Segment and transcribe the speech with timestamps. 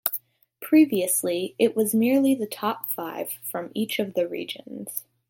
[0.63, 5.03] Previously, it was merely the top five from each of the regions.